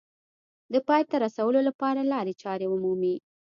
[0.73, 3.15] د پای ته رسولو لپاره لارې چارې ومومي